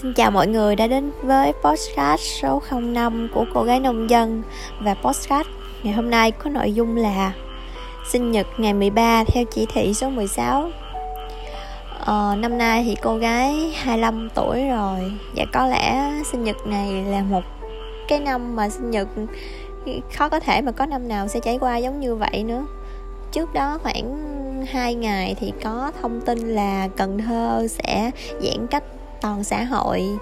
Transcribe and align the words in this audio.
Xin 0.00 0.12
chào 0.12 0.30
mọi 0.30 0.46
người 0.46 0.76
đã 0.76 0.86
đến 0.86 1.10
với 1.22 1.52
podcast 1.64 2.20
số 2.20 2.62
05 2.70 3.28
của 3.34 3.44
cô 3.54 3.62
gái 3.62 3.80
nông 3.80 4.10
dân. 4.10 4.42
Và 4.80 4.94
podcast 4.94 5.46
ngày 5.82 5.92
hôm 5.94 6.10
nay 6.10 6.30
có 6.30 6.50
nội 6.50 6.72
dung 6.72 6.96
là 6.96 7.32
Sinh 8.08 8.32
nhật 8.32 8.46
ngày 8.58 8.74
13 8.74 9.24
theo 9.24 9.44
chỉ 9.44 9.66
thị 9.74 9.94
số 9.94 10.10
16 10.10 10.70
ờ, 12.00 12.36
Năm 12.38 12.58
nay 12.58 12.84
thì 12.84 12.96
cô 13.02 13.16
gái 13.16 13.72
25 13.76 14.28
tuổi 14.34 14.68
rồi. 14.68 15.12
Và 15.36 15.44
có 15.52 15.66
lẽ 15.66 16.12
sinh 16.32 16.44
nhật 16.44 16.66
này 16.66 17.04
là 17.04 17.22
một 17.22 17.42
cái 18.08 18.20
năm 18.20 18.56
mà 18.56 18.68
sinh 18.68 18.90
nhật 18.90 19.08
khó 20.14 20.28
có 20.28 20.40
thể 20.40 20.60
mà 20.60 20.72
có 20.72 20.86
năm 20.86 21.08
nào 21.08 21.28
sẽ 21.28 21.40
trải 21.40 21.58
qua 21.58 21.76
giống 21.76 22.00
như 22.00 22.14
vậy 22.14 22.44
nữa. 22.44 22.66
Trước 23.32 23.54
đó 23.54 23.78
khoảng 23.82 24.34
2 24.70 24.94
ngày 24.94 25.36
thì 25.40 25.52
có 25.64 25.92
thông 26.02 26.20
tin 26.20 26.38
là 26.38 26.88
Cần 26.96 27.18
Thơ 27.18 27.66
sẽ 27.68 28.10
giãn 28.40 28.66
cách 28.66 28.84
toàn 29.24 29.44
xã 29.44 29.64
hội 29.64 30.18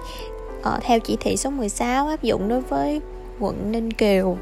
uh, 0.59 0.81
theo 0.81 0.99
chỉ 0.99 1.17
thị 1.19 1.37
số 1.37 1.49
16 1.49 2.07
áp 2.07 2.23
dụng 2.23 2.47
đối 2.47 2.61
với 2.61 3.01
quận 3.39 3.71
Ninh 3.71 3.93
Kiều. 3.93 4.37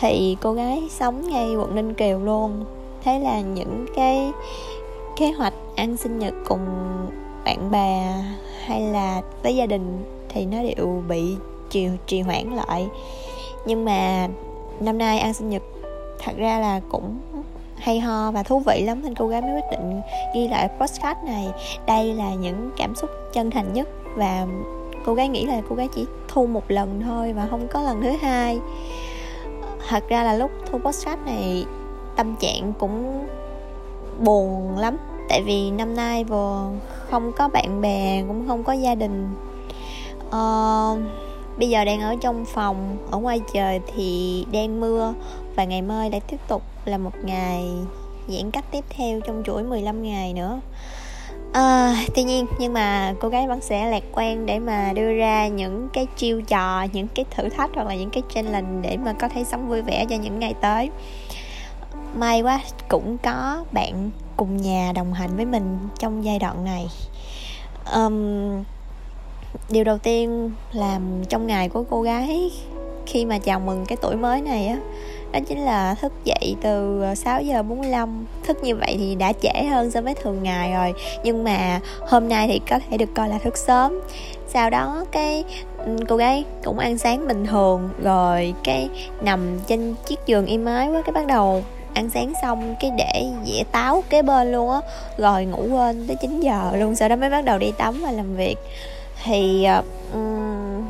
Thì 0.00 0.36
cô 0.40 0.52
gái 0.52 0.82
sống 0.90 1.28
ngay 1.30 1.56
quận 1.56 1.74
Ninh 1.74 1.94
Kiều 1.94 2.18
luôn. 2.18 2.64
Thế 3.04 3.18
là 3.18 3.40
những 3.40 3.86
cái 3.96 4.32
kế 5.16 5.30
hoạch 5.30 5.54
ăn 5.76 5.96
sinh 5.96 6.18
nhật 6.18 6.34
cùng 6.48 6.66
bạn 7.44 7.70
bè 7.70 8.14
hay 8.64 8.80
là 8.80 9.22
với 9.42 9.56
gia 9.56 9.66
đình 9.66 10.04
thì 10.28 10.46
nó 10.46 10.58
đều 10.62 11.02
bị 11.08 11.36
trì, 11.70 11.88
trì 12.06 12.20
hoãn 12.20 12.50
lại. 12.50 12.88
Nhưng 13.66 13.84
mà 13.84 14.28
năm 14.80 14.98
nay 14.98 15.18
ăn 15.18 15.34
sinh 15.34 15.50
nhật 15.50 15.62
thật 16.18 16.32
ra 16.36 16.58
là 16.58 16.80
cũng 16.90 17.18
hay 17.76 18.00
ho 18.00 18.30
và 18.30 18.42
thú 18.42 18.62
vị 18.66 18.82
lắm 18.82 19.02
nên 19.02 19.14
cô 19.14 19.28
gái 19.28 19.42
mới 19.42 19.50
quyết 19.50 19.70
định 19.70 20.00
ghi 20.34 20.48
lại 20.48 20.68
postcard 20.80 21.20
này. 21.24 21.48
Đây 21.86 22.14
là 22.14 22.34
những 22.34 22.70
cảm 22.76 22.94
xúc 22.94 23.10
chân 23.32 23.50
thành 23.50 23.72
nhất 23.72 23.88
và 24.16 24.46
cô 25.04 25.14
gái 25.14 25.28
nghĩ 25.28 25.46
là 25.46 25.62
cô 25.68 25.76
gái 25.76 25.88
chỉ 25.94 26.06
thu 26.28 26.46
một 26.46 26.70
lần 26.70 27.02
thôi 27.04 27.32
và 27.32 27.46
không 27.50 27.68
có 27.68 27.82
lần 27.82 28.02
thứ 28.02 28.10
hai. 28.10 28.58
Thật 29.88 30.04
ra 30.08 30.24
là 30.24 30.34
lúc 30.34 30.50
thu 30.70 30.78
postcard 30.78 31.22
này 31.26 31.66
tâm 32.16 32.36
trạng 32.36 32.72
cũng 32.78 33.26
buồn 34.18 34.78
lắm. 34.78 34.96
Tại 35.28 35.42
vì 35.42 35.70
năm 35.70 35.96
nay 35.96 36.24
vừa 36.24 36.70
không 37.10 37.32
có 37.32 37.48
bạn 37.48 37.80
bè 37.80 38.22
cũng 38.28 38.48
không 38.48 38.64
có 38.64 38.72
gia 38.72 38.94
đình. 38.94 39.28
Uh, 40.28 40.98
bây 41.58 41.68
giờ 41.68 41.84
đang 41.84 42.00
ở 42.00 42.16
trong 42.20 42.44
phòng 42.44 42.96
ở 43.10 43.18
ngoài 43.18 43.40
trời 43.52 43.80
thì 43.94 44.46
đang 44.52 44.80
mưa. 44.80 45.14
Và 45.56 45.64
ngày 45.64 45.82
mai 45.82 46.10
lại 46.10 46.20
tiếp 46.20 46.40
tục 46.48 46.62
là 46.84 46.98
một 46.98 47.12
ngày 47.22 47.72
giãn 48.28 48.50
cách 48.50 48.64
tiếp 48.70 48.84
theo 48.90 49.20
trong 49.20 49.42
chuỗi 49.46 49.62
15 49.62 50.02
ngày 50.02 50.32
nữa 50.32 50.60
à, 51.56 51.96
tuy 52.14 52.22
nhiên 52.22 52.46
nhưng 52.58 52.72
mà 52.72 53.14
cô 53.20 53.28
gái 53.28 53.46
vẫn 53.46 53.60
sẽ 53.60 53.90
lạc 53.90 54.02
quan 54.12 54.46
để 54.46 54.58
mà 54.58 54.92
đưa 54.94 55.14
ra 55.14 55.48
những 55.48 55.88
cái 55.92 56.06
chiêu 56.16 56.42
trò 56.42 56.86
những 56.92 57.08
cái 57.08 57.24
thử 57.30 57.48
thách 57.48 57.70
hoặc 57.74 57.86
là 57.86 57.94
những 57.94 58.10
cái 58.10 58.22
challenge 58.34 58.88
để 58.88 58.96
mà 58.96 59.12
có 59.12 59.28
thể 59.28 59.44
sống 59.44 59.68
vui 59.68 59.82
vẻ 59.82 60.04
cho 60.10 60.16
những 60.16 60.38
ngày 60.38 60.54
tới. 60.60 60.90
May 62.14 62.42
quá 62.42 62.60
cũng 62.88 63.18
có 63.18 63.64
bạn 63.72 64.10
cùng 64.36 64.56
nhà 64.56 64.92
đồng 64.94 65.12
hành 65.12 65.36
với 65.36 65.44
mình 65.44 65.78
trong 65.98 66.24
giai 66.24 66.38
đoạn 66.38 66.64
này. 66.64 66.86
Um, 67.94 68.64
điều 69.70 69.84
đầu 69.84 69.98
tiên 69.98 70.50
làm 70.72 71.24
trong 71.28 71.46
ngày 71.46 71.68
của 71.68 71.84
cô 71.90 72.02
gái 72.02 72.50
khi 73.06 73.24
mà 73.24 73.38
chào 73.38 73.60
mừng 73.60 73.84
cái 73.88 73.96
tuổi 74.00 74.16
mới 74.16 74.40
này 74.40 74.66
á 74.66 74.76
đó 75.32 75.38
chính 75.48 75.64
là 75.64 75.94
thức 75.94 76.12
dậy 76.24 76.56
từ 76.62 77.02
ờ, 77.02 77.14
6 77.14 77.42
giờ 77.42 77.62
45 77.62 78.26
thức 78.46 78.64
như 78.64 78.76
vậy 78.76 78.96
thì 78.98 79.14
đã 79.14 79.32
trễ 79.32 79.64
hơn 79.70 79.90
so 79.90 80.00
với 80.00 80.14
thường 80.14 80.42
ngày 80.42 80.72
rồi 80.72 80.92
nhưng 81.24 81.44
mà 81.44 81.80
hôm 82.00 82.28
nay 82.28 82.48
thì 82.48 82.60
có 82.70 82.78
thể 82.90 82.96
được 82.96 83.14
coi 83.14 83.28
là 83.28 83.38
thức 83.38 83.56
sớm. 83.56 84.00
Sau 84.48 84.70
đó 84.70 85.04
cái 85.12 85.44
ừ, 85.78 85.96
cô 86.08 86.16
gái 86.16 86.44
cũng 86.64 86.78
ăn 86.78 86.98
sáng 86.98 87.28
bình 87.28 87.46
thường 87.46 87.90
rồi 88.02 88.54
cái 88.64 88.88
nằm 89.20 89.58
trên 89.66 89.94
chiếc 90.06 90.18
giường 90.26 90.46
im 90.46 90.64
ái 90.64 90.88
quá 90.88 91.02
cái 91.02 91.12
bắt 91.12 91.26
đầu 91.26 91.64
ăn 91.94 92.10
sáng 92.10 92.32
xong 92.42 92.74
cái 92.80 92.90
để 92.98 93.26
dĩa 93.46 93.62
táo 93.72 94.04
kế 94.10 94.22
bên 94.22 94.52
luôn 94.52 94.70
á 94.70 94.80
rồi 95.18 95.44
ngủ 95.44 95.66
quên 95.70 96.06
tới 96.06 96.16
9 96.20 96.40
giờ 96.40 96.72
luôn 96.74 96.96
sau 96.96 97.08
đó 97.08 97.16
mới 97.16 97.30
bắt 97.30 97.44
đầu 97.44 97.58
đi 97.58 97.72
tắm 97.78 98.00
và 98.02 98.12
làm 98.12 98.36
việc. 98.36 98.56
Thì 99.24 99.66
um, 100.12 100.84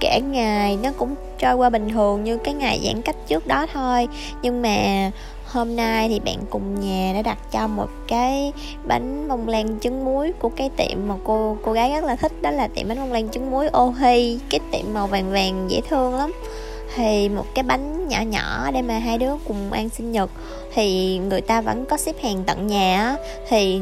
cả 0.00 0.18
ngày, 0.18 0.78
nó 0.82 0.90
cũng 0.98 1.14
trôi 1.38 1.54
qua 1.54 1.70
bình 1.70 1.88
thường 1.88 2.24
như 2.24 2.36
cái 2.36 2.54
ngày 2.54 2.80
giãn 2.84 3.02
cách 3.02 3.16
trước 3.26 3.46
đó 3.46 3.66
thôi. 3.72 4.08
Nhưng 4.42 4.62
mà 4.62 5.10
hôm 5.46 5.76
nay 5.76 6.08
thì 6.08 6.20
bạn 6.20 6.38
cùng 6.50 6.80
nhà 6.80 7.12
đã 7.14 7.22
đặt 7.22 7.38
cho 7.52 7.66
một 7.66 7.88
cái 8.08 8.52
bánh 8.84 9.28
bông 9.28 9.48
lan 9.48 9.78
trứng 9.80 10.04
muối 10.04 10.32
của 10.32 10.48
cái 10.48 10.70
tiệm 10.76 11.08
mà 11.08 11.14
cô 11.24 11.56
cô 11.62 11.72
gái 11.72 11.92
rất 11.92 12.04
là 12.04 12.16
thích, 12.16 12.42
đó 12.42 12.50
là 12.50 12.68
tiệm 12.68 12.88
bánh 12.88 12.98
bông 12.98 13.12
lan 13.12 13.28
trứng 13.28 13.50
muối 13.50 13.68
ô 13.68 13.94
hi 14.00 14.38
cái 14.50 14.60
tiệm 14.72 14.94
màu 14.94 15.06
vàng 15.06 15.32
vàng 15.32 15.66
dễ 15.68 15.80
thương 15.88 16.14
lắm. 16.14 16.32
Thì 16.94 17.28
một 17.28 17.46
cái 17.54 17.62
bánh 17.62 18.08
nhỏ 18.08 18.20
nhỏ 18.20 18.70
để 18.74 18.82
mà 18.82 18.98
hai 18.98 19.18
đứa 19.18 19.32
cùng 19.48 19.72
ăn 19.72 19.88
sinh 19.88 20.12
nhật. 20.12 20.30
Thì 20.74 21.18
người 21.18 21.40
ta 21.40 21.60
vẫn 21.60 21.86
có 21.86 21.96
xếp 21.96 22.16
hàng 22.22 22.42
tận 22.46 22.66
nhà 22.66 23.16
thì 23.48 23.80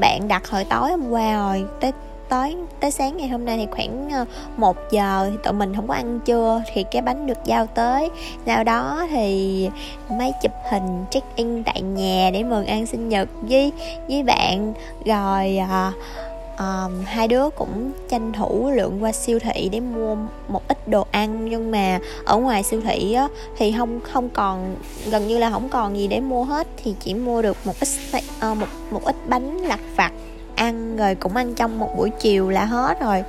bạn 0.00 0.28
đặt 0.28 0.48
hồi 0.48 0.64
tối 0.64 0.90
hôm 0.90 1.10
qua 1.10 1.34
rồi, 1.36 1.64
tới 1.80 1.92
tối 2.32 2.54
tới 2.80 2.90
sáng 2.90 3.16
ngày 3.16 3.28
hôm 3.28 3.44
nay 3.44 3.56
thì 3.58 3.66
khoảng 3.70 4.10
ờ, 4.10 4.24
1 4.56 4.76
giờ 4.90 5.28
thì 5.30 5.36
tụi 5.44 5.52
mình 5.52 5.74
không 5.76 5.88
có 5.88 5.94
ăn 5.94 6.20
trưa 6.24 6.62
thì 6.72 6.84
cái 6.90 7.02
bánh 7.02 7.26
được 7.26 7.38
giao 7.44 7.66
tới. 7.66 8.10
Sau 8.46 8.64
đó 8.64 9.06
thì 9.10 9.68
mấy 10.10 10.32
chụp 10.42 10.52
hình 10.70 11.04
check 11.10 11.36
in 11.36 11.64
tại 11.64 11.82
nhà 11.82 12.30
để 12.32 12.42
mừng 12.44 12.66
ăn 12.66 12.86
sinh 12.86 13.08
nhật 13.08 13.28
với 13.42 13.72
với 14.08 14.22
bạn. 14.22 14.72
Rồi 15.04 15.56
à, 15.56 15.92
um, 16.58 17.04
hai 17.04 17.28
đứa 17.28 17.50
cũng 17.50 17.92
tranh 18.08 18.32
thủ 18.32 18.70
lượn 18.74 19.02
qua 19.02 19.12
siêu 19.12 19.38
thị 19.38 19.68
để 19.72 19.80
mua 19.80 20.16
một 20.48 20.68
ít 20.68 20.88
đồ 20.88 21.06
ăn. 21.10 21.48
Nhưng 21.50 21.70
mà 21.70 21.98
ở 22.24 22.36
ngoài 22.36 22.62
siêu 22.62 22.80
thị 22.84 23.12
á, 23.12 23.28
thì 23.56 23.74
không 23.78 24.00
không 24.00 24.28
còn 24.28 24.76
gần 25.10 25.28
như 25.28 25.38
là 25.38 25.50
không 25.50 25.68
còn 25.68 25.96
gì 25.96 26.08
để 26.08 26.20
mua 26.20 26.44
hết. 26.44 26.66
Thì 26.82 26.94
chỉ 27.00 27.14
mua 27.14 27.42
được 27.42 27.56
một 27.64 27.74
ít 27.80 27.88
uh, 28.50 28.56
một 28.56 28.66
một 28.90 29.04
ít 29.04 29.16
bánh 29.28 29.58
lặt 29.58 29.80
vặt 29.96 30.12
ăn 30.56 30.96
rồi 30.96 31.14
cũng 31.14 31.36
ăn 31.36 31.54
trong 31.54 31.78
một 31.78 31.96
buổi 31.96 32.10
chiều 32.10 32.50
là 32.50 32.64
hết 32.64 33.00
rồi 33.00 33.24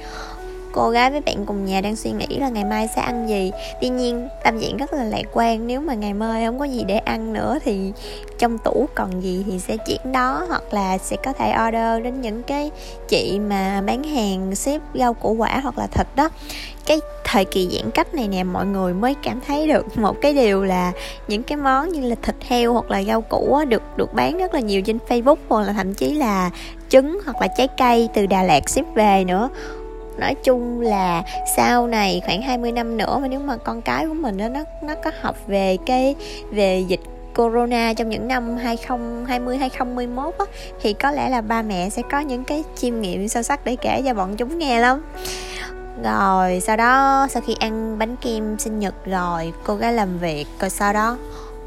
cô 0.74 0.90
gái 0.90 1.12
với 1.12 1.22
bạn 1.22 1.46
cùng 1.46 1.66
nhà 1.66 1.82
đang 1.82 1.96
suy 1.96 2.12
nghĩ 2.12 2.40
là 2.40 2.50
ngày 2.50 2.66
mai 2.66 2.88
sẽ 2.96 3.02
ăn 3.02 3.30
gì. 3.30 3.52
Tuy 3.82 3.90
nhiên, 3.90 4.28
tâm 4.44 4.60
diện 4.60 4.78
rất 4.78 4.94
là 4.94 5.04
lạc 5.04 5.26
quan, 5.34 5.68
nếu 5.68 5.82
mà 5.82 5.94
ngày 5.94 6.14
mai 6.14 6.46
không 6.46 6.60
có 6.60 6.66
gì 6.66 6.84
để 6.88 6.98
ăn 6.98 7.34
nữa 7.34 7.58
thì 7.64 7.92
trong 8.40 8.58
tủ 8.58 8.90
còn 8.96 9.24
gì 9.24 9.44
thì 9.46 9.60
sẽ 9.60 9.78
chuyển 9.78 10.12
đó, 10.12 10.46
hoặc 10.50 10.74
là 10.74 10.98
sẽ 10.98 11.16
có 11.26 11.34
thể 11.34 11.54
order 11.68 12.04
đến 12.04 12.22
những 12.22 12.44
cái 12.44 12.72
chị 13.08 13.40
mà 13.40 13.82
bán 13.86 14.04
hàng, 14.04 14.56
ship 14.56 14.82
rau 14.94 15.14
củ 15.14 15.34
quả 15.34 15.60
hoặc 15.64 15.78
là 15.78 15.88
thịt 15.88 16.08
đó. 16.16 16.30
Cái 16.86 17.00
thời 17.24 17.46
kỳ 17.46 17.70
giãn 17.78 17.92
cách 17.92 18.14
này 18.14 18.28
nè, 18.28 18.44
mọi 18.44 18.66
người 18.66 18.94
mới 18.94 19.16
cảm 19.24 19.40
thấy 19.48 19.68
được 19.68 19.86
một 19.98 20.22
cái 20.22 20.34
điều 20.34 20.64
là 20.64 20.92
những 21.28 21.44
cái 21.44 21.58
món 21.58 21.90
như 21.90 22.10
là 22.10 22.16
thịt 22.22 22.36
heo 22.48 22.74
hoặc 22.74 22.92
là 22.92 23.04
rau 23.04 23.22
củ 23.22 23.60
được 23.68 23.84
được 23.98 24.14
bán 24.14 24.38
rất 24.38 24.54
là 24.54 24.60
nhiều 24.60 24.82
trên 24.82 24.98
Facebook, 25.08 25.36
hoặc 25.50 25.68
là 25.68 25.74
thậm 25.74 25.94
chí 25.94 26.14
là 26.14 26.50
trứng 26.90 27.20
hoặc 27.26 27.42
là 27.42 27.48
trái 27.58 27.68
cây 27.78 28.10
từ 28.14 28.26
Đà 28.26 28.44
Lạt 28.44 28.70
ship 28.70 28.96
về 28.96 29.24
nữa 29.28 29.50
nói 30.18 30.36
chung 30.44 30.82
là 30.82 31.24
sau 31.56 31.88
này 31.88 32.22
khoảng 32.26 32.42
20 32.42 32.72
năm 32.72 32.98
nữa 32.98 33.20
mà 33.22 33.28
nếu 33.28 33.40
mà 33.40 33.58
con 33.58 33.82
cái 33.82 34.08
của 34.08 34.14
mình 34.14 34.38
đó, 34.38 34.48
nó 34.48 34.60
nó 34.82 34.96
có 35.04 35.12
học 35.22 35.36
về 35.48 35.78
cái 35.86 36.16
về 36.52 36.84
dịch 36.88 37.00
corona 37.36 37.94
trong 37.94 38.10
những 38.10 38.28
năm 38.28 38.58
2020 38.58 39.58
2021 39.58 40.34
á, 40.40 40.46
thì 40.82 40.94
có 40.94 41.12
lẽ 41.12 41.30
là 41.30 41.42
ba 41.42 41.62
mẹ 41.62 41.90
sẽ 41.90 42.02
có 42.12 42.20
những 42.20 42.44
cái 42.44 42.64
chiêm 42.76 43.02
nghiệm 43.02 43.28
sâu 43.28 43.44
sắc 43.44 43.66
để 43.66 43.76
kể 43.76 44.02
cho 44.06 44.14
bọn 44.14 44.36
chúng 44.36 44.60
nghe 44.60 44.80
lắm. 44.80 45.02
Rồi 46.04 46.60
sau 46.60 46.78
đó 46.78 47.28
sau 47.30 47.42
khi 47.48 47.56
ăn 47.60 47.98
bánh 48.00 48.16
kem 48.16 48.60
sinh 48.60 48.80
nhật 48.80 48.94
rồi 49.06 49.54
cô 49.64 49.76
gái 49.76 49.94
làm 49.94 50.20
việc 50.20 50.46
rồi 50.60 50.70
sau 50.70 50.94
đó 50.94 51.18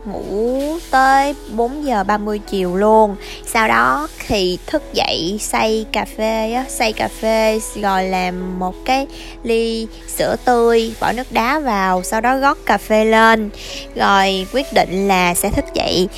ngủ 0.07 0.61
tới 0.91 1.35
4 1.55 1.85
giờ 1.85 2.05
30 2.05 2.39
chiều 2.39 2.77
luôn. 2.77 3.17
Sau 3.47 3.69
đó 3.69 4.09
thì 4.27 4.59
thức 4.67 4.83
dậy 4.93 5.39
xay 5.41 5.87
cà 5.93 6.05
phê 6.17 6.53
á 6.53 6.65
xay 6.69 6.93
cà 6.93 7.09
phê 7.09 7.61
rồi 7.75 8.05
làm 8.05 8.59
một 8.59 8.75
cái 8.85 9.07
ly 9.43 9.87
sữa 10.09 10.37
tươi 10.45 10.95
bỏ 11.01 11.13
nước 11.13 11.33
đá 11.33 11.59
vào 11.59 12.03
sau 12.03 12.21
đó 12.21 12.39
gót 12.39 12.59
cà 12.67 12.79
phê 12.79 13.05
lên. 13.05 13.51
Rồi 13.95 14.47
quyết 14.53 14.67
định 14.73 15.09
là 15.09 15.35
sẽ 15.35 15.51
thức 15.51 15.65
dậy 15.75 16.09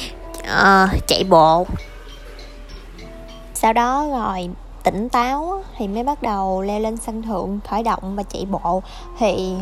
uh, 0.40 1.06
chạy 1.06 1.24
bộ. 1.24 1.66
Sau 3.54 3.72
đó 3.72 4.08
rồi 4.10 4.48
tỉnh 4.90 5.08
táo 5.08 5.62
thì 5.76 5.88
mới 5.88 6.04
bắt 6.04 6.22
đầu 6.22 6.62
leo 6.62 6.80
lên 6.80 6.96
sân 6.96 7.22
thượng 7.22 7.60
khởi 7.68 7.82
động 7.82 8.16
và 8.16 8.22
chạy 8.22 8.46
bộ. 8.50 8.82
Thì 9.18 9.56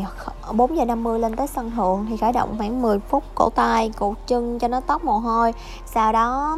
4 0.53 0.77
giờ 0.77 0.85
50 0.85 1.19
lên 1.19 1.35
tới 1.35 1.47
sân 1.47 1.71
thượng 1.71 2.05
thì 2.09 2.17
khởi 2.17 2.31
động 2.31 2.55
khoảng 2.57 2.81
10 2.81 2.99
phút 2.99 3.23
cổ 3.35 3.49
tay 3.49 3.91
cổ 3.99 4.15
chân 4.27 4.59
cho 4.59 4.67
nó 4.67 4.79
tóc 4.79 5.03
mồ 5.03 5.17
hôi. 5.17 5.53
Sau 5.85 6.11
đó 6.11 6.57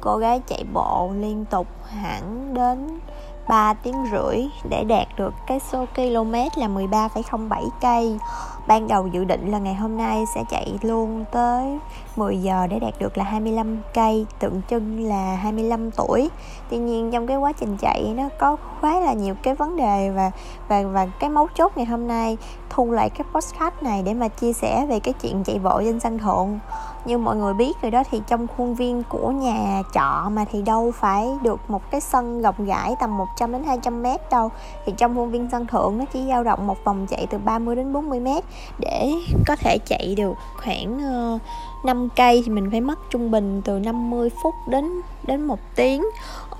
cô 0.00 0.16
gái 0.16 0.40
chạy 0.46 0.64
bộ 0.72 1.10
liên 1.18 1.44
tục 1.44 1.66
hẳn 1.88 2.54
đến 2.54 3.00
3 3.48 3.74
tiếng 3.74 4.04
rưỡi 4.12 4.46
để 4.70 4.84
đạt 4.84 5.06
được 5.16 5.34
cái 5.46 5.60
số 5.60 5.86
km 5.96 6.32
là 6.32 6.68
13,07 6.68 7.68
cây 7.80 8.18
ban 8.68 8.88
đầu 8.88 9.06
dự 9.06 9.24
định 9.24 9.50
là 9.50 9.58
ngày 9.58 9.74
hôm 9.74 9.96
nay 9.96 10.24
sẽ 10.34 10.44
chạy 10.50 10.78
luôn 10.82 11.24
tới 11.32 11.78
10 12.16 12.38
giờ 12.38 12.66
để 12.66 12.78
đạt 12.78 12.94
được 12.98 13.18
là 13.18 13.24
25 13.24 13.78
cây, 13.94 14.26
tượng 14.38 14.60
trưng 14.70 15.08
là 15.08 15.34
25 15.34 15.90
tuổi. 15.90 16.28
Tuy 16.70 16.76
nhiên 16.76 17.10
trong 17.10 17.26
cái 17.26 17.36
quá 17.36 17.52
trình 17.52 17.76
chạy 17.76 18.14
nó 18.16 18.28
có 18.38 18.56
khá 18.82 19.00
là 19.00 19.12
nhiều 19.12 19.34
cái 19.42 19.54
vấn 19.54 19.76
đề 19.76 20.10
và 20.10 20.30
và 20.68 20.82
và 20.82 21.06
cái 21.20 21.30
mấu 21.30 21.48
chốt 21.54 21.72
ngày 21.76 21.86
hôm 21.86 22.08
nay, 22.08 22.36
thu 22.70 22.90
lại 22.90 23.10
cái 23.10 23.26
postcard 23.32 23.76
này 23.80 24.02
để 24.02 24.14
mà 24.14 24.28
chia 24.28 24.52
sẻ 24.52 24.86
về 24.88 25.00
cái 25.00 25.14
chuyện 25.22 25.44
chạy 25.44 25.58
bộ 25.58 25.80
trên 25.80 26.00
sân 26.00 26.18
thượng. 26.18 26.58
Như 27.04 27.18
mọi 27.18 27.36
người 27.36 27.54
biết 27.54 27.76
rồi 27.82 27.90
đó 27.90 28.02
thì 28.10 28.22
trong 28.26 28.46
khuôn 28.56 28.74
viên 28.74 29.02
của 29.08 29.30
nhà 29.30 29.82
trọ 29.94 30.28
mà 30.32 30.44
thì 30.52 30.62
đâu 30.62 30.92
phải 30.94 31.28
được 31.42 31.60
một 31.68 31.90
cái 31.90 32.00
sân 32.00 32.42
rộng 32.42 32.66
rãi 32.66 32.94
tầm 33.00 33.16
100 33.16 33.52
đến 33.52 33.64
200 33.64 34.02
mét 34.02 34.30
đâu. 34.30 34.50
Thì 34.86 34.92
trong 34.96 35.16
khuôn 35.16 35.30
viên 35.30 35.48
sân 35.52 35.66
thượng 35.66 35.98
nó 35.98 36.04
chỉ 36.12 36.24
dao 36.28 36.44
động 36.44 36.66
một 36.66 36.84
vòng 36.84 37.06
chạy 37.06 37.26
từ 37.26 37.38
30 37.38 37.76
đến 37.76 37.92
40 37.92 38.20
mét 38.20 38.44
để 38.78 39.12
có 39.46 39.56
thể 39.56 39.78
chạy 39.86 40.14
được 40.16 40.32
khoảng 40.56 40.98
ờ, 41.02 41.34
uh, 41.34 41.40
5 41.84 42.08
cây 42.16 42.42
thì 42.46 42.52
mình 42.52 42.70
phải 42.70 42.80
mất 42.80 42.98
trung 43.10 43.30
bình 43.30 43.62
từ 43.64 43.78
50 43.78 44.30
phút 44.42 44.54
đến 44.68 44.84
đến 45.26 45.42
1 45.42 45.58
tiếng. 45.76 46.04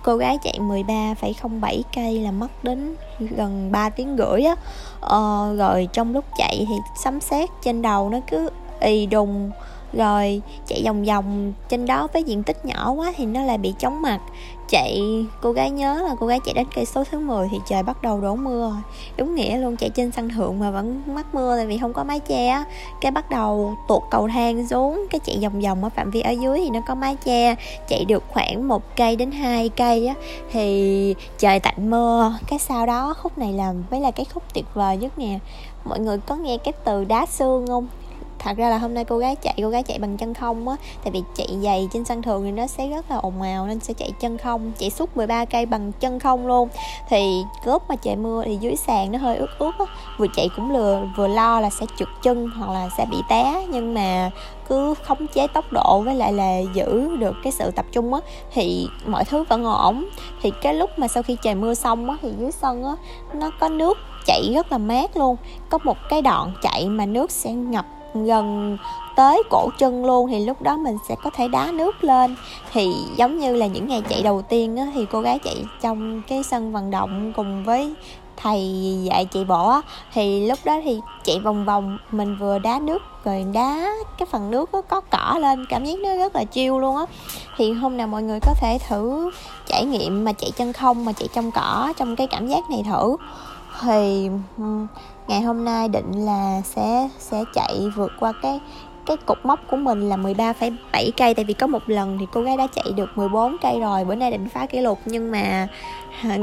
Cô 0.02 0.16
gái 0.16 0.38
chạy 0.42 0.58
13,07 0.60 1.82
cây 1.96 2.20
là 2.20 2.30
mất 2.30 2.64
đến 2.64 2.94
gần 3.18 3.72
3 3.72 3.90
tiếng 3.90 4.16
rưỡi 4.18 4.42
á. 4.42 4.54
Ờ, 5.00 5.54
rồi 5.58 5.88
trong 5.92 6.12
lúc 6.12 6.24
chạy 6.38 6.66
thì 6.68 6.74
sấm 6.96 7.20
sét 7.20 7.50
trên 7.62 7.82
đầu 7.82 8.10
nó 8.10 8.18
cứ 8.30 8.50
ì 8.80 9.06
đùng 9.06 9.50
rồi 9.92 10.42
chạy 10.66 10.82
vòng 10.84 11.04
vòng 11.04 11.52
trên 11.68 11.86
đó 11.86 12.08
với 12.12 12.22
diện 12.22 12.42
tích 12.42 12.64
nhỏ 12.64 12.90
quá 12.90 13.12
thì 13.16 13.26
nó 13.26 13.42
lại 13.42 13.58
bị 13.58 13.74
chóng 13.78 14.02
mặt. 14.02 14.20
Chạy 14.68 15.02
cô 15.42 15.52
gái 15.52 15.70
nhớ 15.70 16.02
là 16.08 16.14
cô 16.20 16.26
gái 16.26 16.40
chạy 16.44 16.54
đến 16.54 16.66
cây 16.74 16.84
số 16.84 17.04
thứ 17.04 17.18
10 17.18 17.48
thì 17.50 17.58
trời 17.68 17.82
bắt 17.82 18.02
đầu 18.02 18.20
đổ 18.20 18.34
mưa 18.34 18.76
đúng 19.16 19.34
nghĩa 19.34 19.56
luôn, 19.58 19.76
chạy 19.76 19.90
trên 19.90 20.10
sân 20.10 20.28
thượng 20.28 20.58
mà 20.58 20.70
vẫn 20.70 21.02
mắc 21.06 21.34
mưa 21.34 21.56
tại 21.56 21.66
vì 21.66 21.78
không 21.78 21.92
có 21.92 22.04
mái 22.04 22.20
che 22.20 22.64
cái 23.00 23.10
bắt 23.10 23.30
đầu 23.30 23.74
tuột 23.88 24.02
cầu 24.10 24.28
thang 24.28 24.68
xuống, 24.68 25.06
cái 25.10 25.20
chạy 25.24 25.38
vòng 25.42 25.60
vòng 25.60 25.84
ở 25.84 25.90
phạm 25.90 26.10
vi 26.10 26.20
ở 26.20 26.30
dưới 26.30 26.58
thì 26.58 26.70
nó 26.70 26.80
có 26.86 26.94
mái 26.94 27.16
che, 27.16 27.54
chạy 27.88 28.04
được 28.04 28.24
khoảng 28.28 28.68
một 28.68 28.96
cây 28.96 29.16
đến 29.16 29.32
hai 29.32 29.68
cây 29.68 30.06
á. 30.06 30.14
Thì 30.52 31.14
trời 31.38 31.60
tạnh 31.60 31.90
mưa 31.90 32.34
cái 32.46 32.58
sau 32.58 32.86
đó 32.86 33.14
khúc 33.22 33.38
này 33.38 33.52
là 33.52 33.74
mới 33.90 34.00
là 34.00 34.10
cái 34.10 34.26
khúc 34.34 34.42
tuyệt 34.54 34.64
vời 34.74 34.96
nhất 34.96 35.18
nè. 35.18 35.38
Mọi 35.84 36.00
người 36.00 36.18
có 36.18 36.36
nghe 36.36 36.58
cái 36.58 36.72
từ 36.84 37.04
đá 37.04 37.26
xương 37.26 37.66
không? 37.66 37.86
Thật 38.38 38.56
ra 38.56 38.70
là 38.70 38.78
hôm 38.78 38.94
nay 38.94 39.04
cô 39.04 39.18
gái 39.18 39.36
chạy, 39.36 39.54
cô 39.62 39.68
gái 39.68 39.82
chạy 39.82 39.98
bằng 39.98 40.16
chân 40.16 40.34
không 40.34 40.68
á. 40.68 40.76
Tại 41.04 41.10
vì 41.10 41.22
chạy 41.34 41.48
giày 41.62 41.88
trên 41.92 42.04
sân 42.04 42.22
thường 42.22 42.44
thì 42.44 42.50
nó 42.50 42.66
sẽ 42.66 42.88
rất 42.88 43.10
là 43.10 43.16
ồn 43.16 43.42
ào, 43.42 43.66
nên 43.66 43.80
sẽ 43.80 43.94
chạy 43.94 44.10
chân 44.20 44.38
không, 44.38 44.72
chạy 44.78 44.90
suốt 44.90 45.16
13 45.16 45.44
cây 45.44 45.66
bằng 45.66 45.92
chân 45.92 46.20
không 46.20 46.46
luôn. 46.46 46.68
Thì 47.08 47.42
cướp 47.64 47.82
mà 47.88 47.96
trời 47.96 48.16
mưa 48.16 48.42
thì 48.44 48.56
dưới 48.56 48.76
sàn 48.76 49.12
nó 49.12 49.18
hơi 49.18 49.36
ướt 49.36 49.58
ướt 49.58 49.72
á. 49.78 49.84
Vừa 50.18 50.26
chạy 50.36 50.48
cũng 50.56 50.70
lừa, 50.70 51.02
vừa 51.16 51.28
lo 51.28 51.60
là 51.60 51.70
sẽ 51.70 51.86
trượt 51.98 52.08
chân 52.22 52.50
hoặc 52.50 52.72
là 52.72 52.88
sẽ 52.96 53.06
bị 53.10 53.16
té. 53.28 53.66
Nhưng 53.70 53.94
mà 53.94 54.30
cứ 54.68 54.94
khống 55.04 55.26
chế 55.26 55.46
tốc 55.46 55.64
độ 55.72 56.00
với 56.04 56.14
lại 56.14 56.32
là 56.32 56.58
giữ 56.74 57.16
được 57.16 57.34
cái 57.44 57.52
sự 57.52 57.70
tập 57.70 57.86
trung 57.92 58.14
á, 58.14 58.20
thì 58.52 58.88
mọi 59.06 59.24
thứ 59.24 59.44
vẫn 59.48 59.64
ổn. 59.64 60.08
Thì 60.42 60.52
cái 60.62 60.74
lúc 60.74 60.90
mà 60.96 61.08
sau 61.08 61.22
khi 61.22 61.36
trời 61.42 61.54
mưa 61.54 61.74
xong 61.74 62.10
á, 62.10 62.16
thì 62.22 62.32
dưới 62.38 62.52
sân 62.52 62.84
á, 62.84 62.92
nó 63.34 63.50
có 63.60 63.68
nước 63.68 63.98
chạy 64.26 64.52
rất 64.54 64.72
là 64.72 64.78
mát 64.78 65.16
luôn. 65.16 65.36
Có 65.68 65.78
một 65.84 65.96
cái 66.10 66.22
đoạn 66.22 66.52
chạy 66.62 66.88
mà 66.88 67.06
nước 67.06 67.30
sẽ 67.30 67.52
ngập 67.52 67.86
gần 68.14 68.78
tới 69.16 69.42
cổ 69.50 69.68
chân 69.78 70.04
luôn 70.04 70.28
thì 70.28 70.44
lúc 70.46 70.62
đó 70.62 70.76
mình 70.76 70.96
sẽ 71.08 71.14
có 71.22 71.30
thể 71.30 71.48
đá 71.48 71.70
nước 71.72 72.04
lên. 72.04 72.36
Thì 72.72 72.94
giống 73.16 73.38
như 73.38 73.56
là 73.56 73.66
những 73.66 73.88
ngày 73.88 74.02
chạy 74.08 74.22
đầu 74.22 74.42
tiên 74.42 74.76
á, 74.76 74.86
thì 74.94 75.06
cô 75.12 75.20
gái 75.20 75.38
chạy 75.38 75.64
trong 75.80 76.22
cái 76.28 76.42
sân 76.42 76.72
vận 76.72 76.90
động 76.90 77.32
cùng 77.36 77.64
với 77.64 77.94
thầy 78.36 78.82
dạy 79.02 79.24
chạy 79.24 79.44
bộ 79.44 79.68
á, 79.68 79.82
thì 80.12 80.48
lúc 80.48 80.58
đó 80.64 80.80
thì 80.84 81.00
chạy 81.24 81.38
vòng 81.38 81.64
vòng 81.64 81.98
mình 82.10 82.36
vừa 82.40 82.58
đá 82.58 82.78
nước 82.78 83.02
rồi 83.24 83.44
đá 83.52 83.90
cái 84.18 84.26
phần 84.30 84.50
nước 84.50 84.70
có 84.88 85.00
cỏ 85.00 85.38
lên 85.40 85.66
cảm 85.68 85.84
giác 85.84 85.98
nó 85.98 86.16
rất 86.16 86.36
là 86.36 86.44
chiêu 86.44 86.78
luôn 86.78 86.96
á. 86.96 87.04
Thì 87.56 87.72
hôm 87.72 87.96
nào 87.96 88.06
mọi 88.06 88.22
người 88.22 88.38
có 88.40 88.54
thể 88.60 88.78
thử 88.88 89.30
trải 89.66 89.84
nghiệm 89.84 90.24
mà 90.24 90.32
chạy 90.32 90.50
chân 90.50 90.72
không 90.72 91.04
mà 91.04 91.12
chạy 91.12 91.28
trong 91.34 91.50
cỏ 91.50 91.92
trong 91.96 92.16
cái 92.16 92.26
cảm 92.26 92.48
giác 92.48 92.70
này 92.70 92.84
thử 92.90 93.16
thì 93.80 94.30
ngày 95.28 95.40
hôm 95.40 95.64
nay 95.64 95.88
định 95.88 96.12
là 96.12 96.60
sẽ 96.64 97.08
sẽ 97.18 97.44
chạy 97.54 97.90
vượt 97.96 98.12
qua 98.20 98.32
cái 98.42 98.60
cái 99.06 99.16
cột 99.16 99.38
mốc 99.44 99.60
của 99.70 99.76
mình 99.76 100.08
là 100.08 100.16
13,7 100.16 101.10
cây. 101.16 101.34
Tại 101.34 101.44
vì 101.44 101.54
có 101.54 101.66
một 101.66 101.82
lần 101.86 102.16
thì 102.20 102.26
cô 102.32 102.42
gái 102.42 102.56
đã 102.56 102.66
chạy 102.74 102.92
được 102.96 103.08
14 103.14 103.56
cây 103.62 103.80
rồi. 103.80 104.04
Bữa 104.04 104.14
nay 104.14 104.30
định 104.30 104.48
phá 104.48 104.66
kỷ 104.66 104.80
lục 104.80 104.98
nhưng 105.04 105.30
mà 105.30 105.68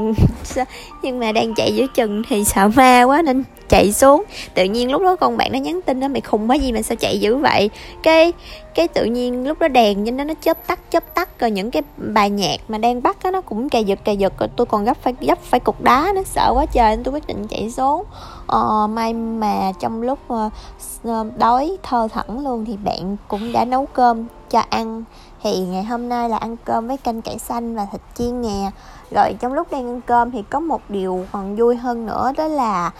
nhưng 1.02 1.18
mà 1.18 1.32
đang 1.32 1.54
chạy 1.54 1.74
giữa 1.74 1.86
chừng 1.94 2.22
thì 2.28 2.44
sợ 2.44 2.70
ma 2.76 3.02
quá 3.02 3.22
nên 3.22 3.44
chạy 3.76 3.92
xuống. 3.92 4.22
Tự 4.54 4.64
nhiên 4.64 4.92
lúc 4.92 5.02
đó 5.02 5.16
con 5.16 5.36
bạn 5.36 5.52
nó 5.52 5.58
nhắn 5.58 5.80
tin 5.82 6.00
đó 6.00 6.08
mày 6.08 6.20
khùng 6.20 6.50
quá 6.50 6.56
gì 6.56 6.72
mà 6.72 6.82
sao 6.82 6.96
chạy 6.96 7.20
dữ 7.20 7.36
vậy? 7.36 7.70
Cái 8.02 8.32
cái 8.74 8.88
tự 8.88 9.04
nhiên 9.04 9.48
lúc 9.48 9.58
đó 9.58 9.68
đèn 9.68 10.06
cho 10.06 10.12
nó 10.12 10.24
nó 10.24 10.34
chớp 10.40 10.66
tắt 10.66 10.80
chớp 10.90 11.14
tắt 11.14 11.40
rồi 11.40 11.50
những 11.50 11.70
cái 11.70 11.82
bài 11.96 12.30
nhạc 12.30 12.56
mà 12.68 12.78
đang 12.78 13.02
bắt 13.02 13.16
á 13.22 13.30
nó 13.30 13.40
cũng 13.40 13.68
cà 13.68 13.78
giật 13.78 13.98
cà 14.04 14.12
giật 14.12 14.32
rồi 14.38 14.48
tôi 14.56 14.66
còn 14.66 14.84
gấp 14.84 14.96
phải 15.02 15.14
gấp 15.20 15.38
phải 15.42 15.60
cục 15.60 15.82
đá 15.82 16.12
nó 16.14 16.22
sợ 16.22 16.52
quá 16.54 16.66
trời 16.66 16.96
nên 16.96 17.04
tôi 17.04 17.14
quyết 17.14 17.26
định 17.26 17.46
chạy 17.48 17.70
xuống. 17.70 18.04
Ờ, 18.46 18.86
may 18.86 19.14
mà 19.14 19.72
trong 19.80 20.02
lúc 20.02 20.18
uh, 20.32 20.52
đói 21.38 21.76
thơ 21.82 22.08
thẳng 22.12 22.44
luôn 22.44 22.64
thì 22.64 22.76
bạn 22.76 23.16
cũng 23.28 23.52
đã 23.52 23.64
nấu 23.64 23.86
cơm 23.86 24.26
cho 24.50 24.62
ăn. 24.70 25.04
Thì 25.42 25.58
ngày 25.58 25.84
hôm 25.84 26.08
nay 26.08 26.28
là 26.28 26.36
ăn 26.36 26.56
cơm 26.64 26.88
với 26.88 26.96
canh 26.96 27.22
cải 27.22 27.38
xanh 27.38 27.74
và 27.74 27.86
thịt 27.92 28.00
chiên 28.14 28.42
nè. 28.42 28.70
Rồi 29.10 29.34
trong 29.40 29.52
lúc 29.52 29.70
đang 29.70 29.88
ăn 29.88 30.00
cơm 30.00 30.30
thì 30.30 30.42
có 30.50 30.60
một 30.60 30.80
điều 30.88 31.24
còn 31.32 31.56
vui 31.56 31.76
hơn 31.76 32.06
nữa 32.06 32.32
đó 32.36 32.48
là 32.48 32.90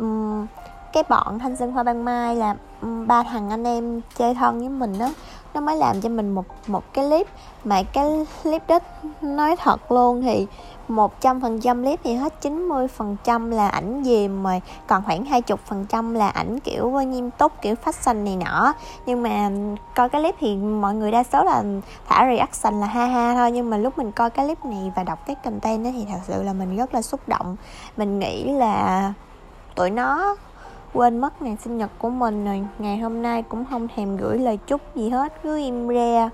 um, 0.00 0.46
cái 0.92 1.02
bọn 1.08 1.38
thanh 1.38 1.56
xuân 1.56 1.72
hoa 1.72 1.82
ban 1.82 2.04
mai 2.04 2.36
là 2.36 2.56
um, 2.82 3.06
ba 3.06 3.22
thằng 3.22 3.50
anh 3.50 3.64
em 3.64 4.00
chơi 4.16 4.34
thân 4.34 4.58
với 4.58 4.68
mình 4.68 4.98
đó 4.98 5.08
nó 5.54 5.60
mới 5.60 5.76
làm 5.76 6.00
cho 6.00 6.08
mình 6.08 6.30
một 6.30 6.44
một 6.66 6.84
cái 6.92 7.04
clip. 7.04 7.26
Mà 7.64 7.82
cái 7.82 8.26
clip 8.42 8.68
đó 8.68 8.78
nói 9.22 9.56
thật 9.56 9.92
luôn 9.92 10.22
thì 10.22 10.46
một 10.88 11.20
trăm 11.20 11.40
phần 11.40 11.60
trăm 11.60 11.82
clip 11.82 12.00
thì 12.04 12.14
hết 12.14 12.40
90 12.40 12.88
phần 12.88 13.16
trăm 13.24 13.50
là 13.50 13.68
ảnh 13.68 14.02
dìm 14.04 14.42
mà 14.42 14.60
còn 14.86 15.02
khoảng 15.04 15.24
hai 15.24 15.42
chục 15.42 15.60
phần 15.66 15.86
trăm 15.88 16.14
là 16.14 16.28
ảnh 16.28 16.60
kiểu 16.60 16.90
nghiêm 16.90 17.30
túc 17.30 17.52
kiểu 17.62 17.74
fashion 17.84 18.24
này 18.24 18.36
nọ. 18.36 18.72
Nhưng 19.06 19.22
mà 19.22 19.50
coi 19.94 20.08
cái 20.08 20.22
clip 20.22 20.34
thì 20.40 20.56
mọi 20.56 20.94
người 20.94 21.10
đa 21.10 21.22
số 21.22 21.44
là 21.44 21.62
thả 22.08 22.26
reaction 22.30 22.80
là 22.80 22.86
ha 22.86 23.06
ha 23.06 23.34
thôi. 23.34 23.50
Nhưng 23.52 23.70
mà 23.70 23.76
lúc 23.76 23.98
mình 23.98 24.12
coi 24.12 24.30
cái 24.30 24.46
clip 24.46 24.64
này 24.64 24.92
và 24.96 25.04
đọc 25.04 25.26
cái 25.26 25.36
content 25.44 25.84
đó 25.84 25.90
thì 25.92 26.06
thật 26.10 26.20
sự 26.26 26.42
là 26.42 26.52
mình 26.52 26.76
rất 26.76 26.94
là 26.94 27.02
xúc 27.02 27.20
động. 27.26 27.56
Mình 27.96 28.18
nghĩ 28.18 28.44
là 28.44 29.12
tụi 29.74 29.90
nó 29.90 30.36
quên 30.92 31.18
mất 31.18 31.42
ngày 31.42 31.56
sinh 31.60 31.78
nhật 31.78 31.90
của 31.98 32.10
mình 32.10 32.44
rồi. 32.44 32.66
Ngày 32.78 32.98
hôm 32.98 33.22
nay 33.22 33.42
cũng 33.42 33.64
không 33.70 33.88
thèm 33.96 34.16
gửi 34.16 34.38
lời 34.38 34.58
chúc 34.66 34.80
gì 34.94 35.10
hết, 35.10 35.42
cứ 35.42 35.56
im 35.58 35.88
re. 35.88 36.28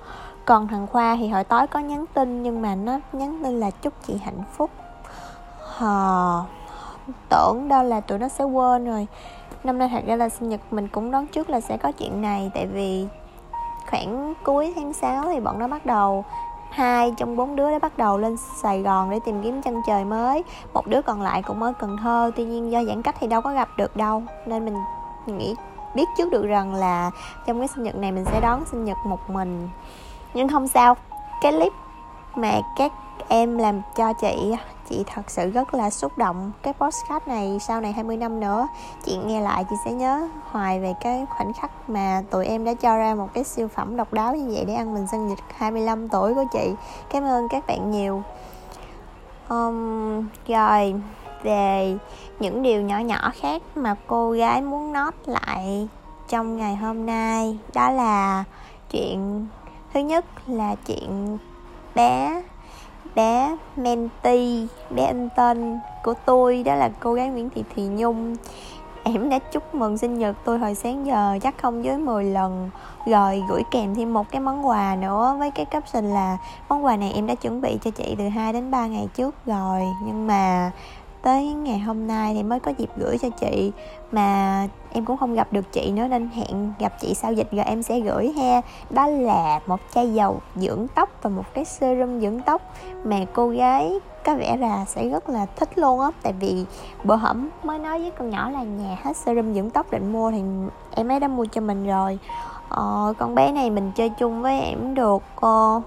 Còn 0.45 0.69
thằng 0.69 0.87
khoa 0.87 1.17
thì 1.17 1.29
hồi 1.29 1.45
tối 1.45 1.67
có 1.67 1.79
nhắn 1.79 2.05
tin, 2.15 2.43
nhưng 2.43 2.63
mà 2.63 2.75
nó 2.75 2.99
nhắn 3.13 3.41
tin 3.45 3.61
là 3.61 3.71
chúc 3.71 3.93
chị 4.07 4.17
hạnh 4.25 4.43
phúc. 4.53 4.71
Hờ, 5.61 6.43
tưởng 7.29 7.69
đâu 7.69 7.83
là 7.83 8.01
tụi 8.01 8.19
nó 8.19 8.29
sẽ 8.29 8.45
quên 8.45 8.85
rồi. 8.85 9.07
Năm 9.65 9.79
nay 9.79 9.89
thật 9.93 10.03
ra 10.07 10.17
là 10.17 10.29
sinh 10.29 10.49
nhật 10.49 10.61
mình 10.71 10.89
cũng 10.89 11.11
đoán 11.11 11.27
trước 11.27 11.51
là 11.51 11.61
sẽ 11.61 11.77
có 11.77 11.93
chuyện 11.93 12.23
này, 12.23 12.51
tại 12.55 12.67
vì 12.67 13.07
khoảng 13.91 14.35
cuối 14.45 14.73
tháng 14.77 14.93
6 14.93 15.25
thì 15.25 15.41
bọn 15.41 15.59
nó 15.59 15.69
bắt 15.69 15.87
đầu 15.87 16.25
hai 16.77 17.13
trong 17.17 17.37
bốn 17.37 17.57
đứa 17.57 17.71
đã 17.71 17.79
bắt 17.79 17.99
đầu 17.99 18.19
lên 18.19 18.37
Sài 18.63 18.83
Gòn 18.83 19.11
để 19.11 19.21
tìm 19.25 19.43
kiếm 19.43 19.63
chân 19.63 19.83
trời 19.87 20.05
mới. 20.05 20.45
Một 20.75 20.87
đứa 20.87 21.03
còn 21.03 21.23
lại 21.23 21.43
cũng 21.43 21.63
ở 21.63 21.73
Cần 21.79 21.97
Thơ, 22.03 22.31
tuy 22.37 22.45
nhiên 22.45 22.73
do 22.73 22.85
giãn 22.85 23.03
cách 23.03 23.17
thì 23.21 23.27
đâu 23.27 23.41
có 23.41 23.53
gặp 23.53 23.69
được 23.77 23.97
đâu. 23.97 24.23
Nên 24.47 24.65
mình 24.65 24.75
nghĩ, 25.27 25.55
biết 25.95 26.05
trước 26.17 26.31
được 26.33 26.47
rằng 26.47 26.75
là 26.75 27.11
trong 27.47 27.59
cái 27.59 27.69
sinh 27.69 27.85
nhật 27.85 27.97
này 27.97 28.13
mình 28.13 28.25
sẽ 28.25 28.41
đón 28.41 28.65
sinh 28.71 28.85
nhật 28.85 28.97
một 29.07 29.31
mình. 29.31 29.69
Nhưng 30.35 30.49
không 30.49 30.69
sao, 30.69 30.97
cái 31.43 31.53
clip 31.53 31.73
mà 32.35 32.61
các 32.77 32.93
em 33.29 33.59
làm 33.59 33.81
cho 33.97 34.13
chị 34.13 34.55
chị 34.89 35.05
thật 35.07 35.31
sự 35.31 35.51
rất 35.51 35.75
là 35.75 35.91
xúc 35.91 36.19
động 36.19 36.53
cái 36.63 36.73
postcard 36.73 37.27
này 37.27 37.59
sau 37.61 37.81
này 37.81 37.93
20 37.93 38.17
năm 38.17 38.41
nữa. 38.41 38.69
Chị 39.05 39.17
nghe 39.25 39.41
lại 39.41 39.65
chị 39.71 39.77
sẽ 39.85 39.93
nhớ 39.93 40.29
hoài 40.45 40.81
về 40.81 40.95
cái 41.01 41.27
khoảnh 41.29 41.53
khắc 41.53 41.91
mà 41.91 42.23
tụi 42.31 42.47
em 42.47 42.65
đã 42.65 42.75
cho 42.75 42.97
ra 42.97 43.15
một 43.15 43.29
cái 43.35 43.45
siêu 43.45 43.69
phẩm 43.69 43.97
độc 43.97 44.13
đáo 44.13 44.37
như 44.37 44.55
vậy 44.55 44.65
để 44.65 44.75
ăn 44.75 44.95
mừng 44.95 45.07
sinh 45.07 45.29
nhật 45.29 45.39
25 45.57 46.09
tuổi 46.09 46.35
của 46.35 46.45
chị. 46.53 46.73
Cảm 47.11 47.25
ơn 47.25 47.49
các 47.49 47.67
bạn 47.67 47.91
nhiều. 47.91 48.23
Um, 49.49 50.29
rồi 50.49 50.95
về 51.43 51.97
những 52.41 52.63
điều 52.63 52.83
nhỏ 52.83 52.99
nhỏ 52.99 53.31
khác 53.35 53.63
mà 53.75 53.97
cô 54.07 54.31
gái 54.31 54.63
muốn 54.63 54.93
nốt 54.93 55.15
lại 55.27 55.89
trong 56.29 56.57
ngày 56.57 56.77
hôm 56.77 57.07
nay 57.07 57.59
đó 57.75 57.91
là 57.91 58.45
chuyện 58.91 59.47
thứ 59.95 60.01
nhất 60.01 60.25
là 60.47 60.75
chuyện 60.87 61.39
bé 61.95 62.43
bé 63.17 63.57
Menti, 63.77 64.67
bé 64.91 65.05
anh 65.05 65.29
tên 65.37 65.79
của 66.05 66.15
tôi, 66.25 66.63
đó 66.63 66.75
là 66.75 66.91
cô 67.01 67.15
gái 67.15 67.29
Nguyễn 67.29 67.51
Thị 67.51 67.65
Thị 67.75 67.83
Nhung. 67.83 68.37
Em 69.05 69.29
đã 69.29 69.39
chúc 69.39 69.75
mừng 69.75 69.99
sinh 69.99 70.19
nhật 70.19 70.37
tôi 70.45 70.59
hồi 70.59 70.75
sáng 70.75 71.07
giờ, 71.07 71.39
chắc 71.43 71.59
không 71.63 71.85
dưới 71.85 71.99
10 71.99 72.25
lần. 72.25 72.71
Rồi 73.07 73.43
gửi 73.49 73.63
kèm 73.71 73.95
thêm 73.95 74.15
một 74.15 74.31
cái 74.31 74.41
món 74.41 74.67
quà 74.67 74.97
nữa, 75.01 75.37
với 75.39 75.51
cái 75.51 75.65
caption 75.65 76.05
là 76.05 76.39
món 76.69 76.85
quà 76.85 76.97
này 76.97 77.13
em 77.13 77.27
đã 77.27 77.35
chuẩn 77.35 77.61
bị 77.61 77.79
cho 77.85 77.91
chị 77.91 78.15
từ 78.19 78.29
2 78.29 78.53
đến 78.53 78.71
3 78.71 78.87
ngày 78.87 79.09
trước 79.15 79.35
rồi. 79.47 79.83
Nhưng 80.05 80.27
mà 80.27 80.71
tới 81.27 81.45
ngày 81.45 81.79
hôm 81.79 82.07
nay 82.07 82.35
thì 82.35 82.43
mới 82.43 82.61
có 82.61 82.73
dịp 82.79 82.91
gửi 82.97 83.19
cho 83.19 83.29
chị. 83.31 83.73
Mà 84.13 84.69
em 84.93 85.05
cũng 85.05 85.17
không 85.17 85.35
gặp 85.35 85.53
được 85.53 85.73
chị 85.73 85.93
nữa 85.93 86.07
nên 86.09 86.29
hẹn 86.29 86.73
gặp 86.79 86.93
chị 87.01 87.15
sau 87.15 87.33
dịch 87.33 87.53
rồi 87.53 87.65
em 87.65 87.83
sẽ 87.83 88.01
gửi 88.01 88.33
he. 88.37 88.61
Đó 88.91 89.07
là 89.07 89.61
một 89.67 89.81
chai 89.95 90.15
dầu 90.15 90.41
dưỡng 90.57 90.87
tóc 90.95 91.11
và 91.23 91.31
một 91.31 91.43
cái 91.55 91.65
serum 91.65 92.21
dưỡng 92.21 92.41
tóc 92.41 92.63
mà 93.05 93.17
cô 93.33 93.49
gái 93.49 94.01
có 94.25 94.35
vẻ 94.35 94.57
là 94.57 94.85
sẽ 94.85 95.09
rất 95.09 95.29
là 95.29 95.47
thích 95.47 95.79
luôn 95.79 96.01
á. 96.01 96.11
Tại 96.23 96.33
vì 96.41 96.65
bữa 97.05 97.17
hổm 97.17 97.49
mới 97.63 97.79
nói 97.79 97.99
với 97.99 98.11
con 98.11 98.31
nhỏ 98.31 98.51
là 98.51 98.63
nhà 98.63 98.97
hết 99.03 99.17
serum 99.17 99.55
dưỡng 99.55 99.71
tóc 99.71 99.91
định 99.91 100.13
mua 100.13 100.31
thì 100.31 100.43
em 100.95 101.09
ấy 101.09 101.21
đã 101.21 101.29
mua 101.29 101.47
cho 101.53 101.61
mình 101.61 101.87
rồi. 101.87 102.19
Ờ, 102.69 103.13
con 103.19 103.35
bé 103.35 103.53
này 103.53 103.71
mình 103.71 103.93
chơi 103.95 104.09
chung 104.09 104.43
với 104.43 104.61
em 104.61 104.95
được 104.95 105.23
uh, 105.47 105.83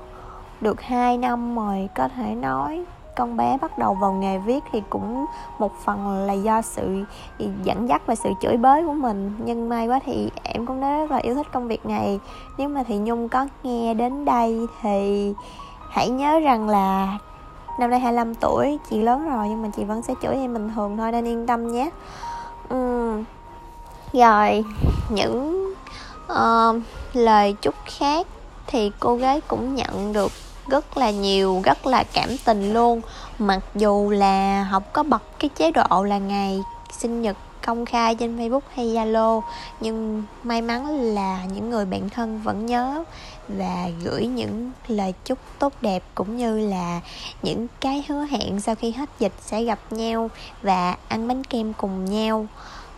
được 0.62 0.82
2 0.82 1.18
năm 1.18 1.56
rồi 1.56 1.90
có 1.96 2.08
thể 2.08 2.36
nói 2.36 2.86
con 3.20 3.38
bé 3.38 3.58
bắt 3.62 3.78
đầu 3.78 3.94
vào 3.94 4.14
nghề 4.14 4.38
viết 4.38 4.64
thì 4.72 4.82
cũng 4.90 5.26
một 5.60 5.72
phần 5.86 6.26
là 6.28 6.34
do 6.34 6.62
sự 6.62 7.04
dẫn 7.64 7.90
dắt 7.90 8.02
và 8.06 8.16
sự 8.16 8.30
chửi 8.42 8.58
bới 8.58 8.86
của 8.86 8.94
mình 8.94 9.36
nhưng 9.46 9.70
may 9.70 9.88
quá 9.88 10.00
thì 10.06 10.30
em 10.44 10.66
cũng 10.66 10.82
đã 10.82 10.98
rất 10.98 11.12
là 11.12 11.18
yêu 11.18 11.36
thích 11.36 11.48
công 11.54 11.68
việc 11.68 11.86
này 11.86 12.20
nếu 12.58 12.70
mà 12.70 12.84
thị 12.84 12.98
nhung 12.98 13.30
có 13.30 13.48
nghe 13.64 13.94
đến 13.94 14.26
đây 14.26 14.68
thì 14.82 15.34
hãy 15.90 16.10
nhớ 16.10 16.40
rằng 16.40 16.70
là 16.70 17.18
năm 17.80 17.90
nay 17.90 18.00
25 18.00 18.36
tuổi 18.36 18.80
chị 18.90 19.02
lớn 19.02 19.30
rồi 19.30 19.50
nhưng 19.50 19.62
mà 19.62 19.70
chị 19.78 19.84
vẫn 19.84 20.02
sẽ 20.02 20.14
chửi 20.22 20.36
em 20.36 20.54
bình 20.54 20.72
thường 20.76 20.98
thôi 20.98 21.12
nên 21.12 21.26
yên 21.26 21.48
tâm 21.48 21.68
nhé 21.68 21.90
uhm. 22.74 23.24
rồi 24.14 24.66
những 25.10 25.74
uh, 26.32 26.76
lời 27.14 27.56
chúc 27.62 27.76
khác 27.86 28.28
thì 28.68 28.92
cô 29.00 29.16
gái 29.16 29.42
cũng 29.42 29.76
nhận 29.76 30.14
được 30.14 30.32
rất 30.70 30.98
là 30.98 31.12
nhiều, 31.12 31.62
rất 31.64 31.86
là 31.86 32.04
cảm 32.14 32.30
tình 32.46 32.74
luôn. 32.74 33.02
Mặc 33.40 33.60
dù 33.76 34.10
là 34.10 34.68
không 34.72 34.84
có 34.94 35.04
bật 35.04 35.24
cái 35.40 35.50
chế 35.50 35.72
độ 35.72 36.04
là 36.04 36.18
ngày 36.18 36.60
sinh 37.00 37.22
nhật 37.22 37.38
công 37.66 37.86
khai 37.86 38.16
trên 38.16 38.38
Facebook 38.38 38.60
hay 38.76 38.86
Zalo, 38.86 39.42
nhưng 39.80 40.24
may 40.44 40.62
mắn 40.62 41.14
là 41.16 41.46
những 41.54 41.70
người 41.70 41.86
bạn 41.86 42.10
thân 42.10 42.42
vẫn 42.42 42.66
nhớ 42.66 43.04
và 43.48 43.90
gửi 44.04 44.28
những 44.28 44.72
lời 44.88 45.14
chúc 45.26 45.38
tốt 45.60 45.74
đẹp 45.82 46.04
cũng 46.16 46.38
như 46.38 46.60
là 46.60 47.02
những 47.42 47.68
cái 47.80 48.06
hứa 48.08 48.26
hẹn 48.26 48.60
sau 48.60 48.76
khi 48.76 48.92
hết 48.92 49.10
dịch 49.20 49.34
sẽ 49.42 49.64
gặp 49.64 49.80
nhau 49.90 50.30
và 50.62 50.96
ăn 51.08 51.28
bánh 51.28 51.44
kem 51.44 51.74
cùng 51.74 52.06
nhau 52.06 52.48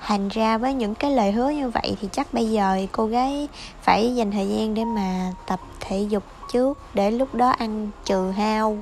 thành 0.01 0.29
ra 0.29 0.57
với 0.57 0.73
những 0.73 0.95
cái 0.95 1.11
lời 1.11 1.31
hứa 1.31 1.49
như 1.49 1.69
vậy 1.69 1.97
thì 2.01 2.07
chắc 2.11 2.33
bây 2.33 2.51
giờ 2.51 2.85
cô 2.91 3.05
gái 3.05 3.47
phải 3.81 4.15
dành 4.15 4.31
thời 4.31 4.47
gian 4.47 4.73
để 4.73 4.85
mà 4.85 5.33
tập 5.47 5.59
thể 5.79 6.01
dục 6.09 6.23
trước 6.53 6.77
để 6.93 7.11
lúc 7.11 7.35
đó 7.35 7.49
ăn 7.49 7.89
trừ 8.05 8.31
hao. 8.31 8.77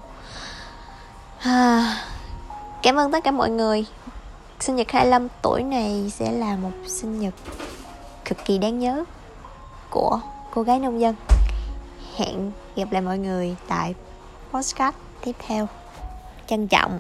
À, 1.39 1.95
cảm 2.83 2.95
ơn 2.95 3.11
tất 3.11 3.23
cả 3.23 3.31
mọi 3.31 3.49
người. 3.49 3.85
Sinh 4.59 4.75
nhật 4.75 4.91
25 4.91 5.27
tuổi 5.41 5.63
này 5.63 6.11
sẽ 6.13 6.31
là 6.31 6.55
một 6.55 6.71
sinh 6.87 7.19
nhật 7.19 7.33
cực 8.25 8.37
kỳ 8.45 8.57
đáng 8.57 8.79
nhớ 8.79 9.03
của 9.89 10.19
cô 10.53 10.61
gái 10.61 10.79
nông 10.79 11.01
dân. 11.01 11.15
Hẹn 12.15 12.51
gặp 12.75 12.91
lại 12.91 13.01
mọi 13.01 13.17
người 13.17 13.55
tại 13.67 13.95
postcard 14.51 14.97
tiếp 15.21 15.35
theo. 15.47 15.67
Trân 16.47 16.67
trọng. 16.67 16.99